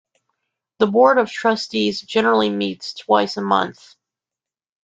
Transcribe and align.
The 0.79 0.87
board 0.87 1.19
of 1.19 1.29
trustees 1.31 2.01
generally 2.01 2.49
meets 2.49 2.95
twice 2.95 3.37
a 3.37 3.41
month. 3.43 3.97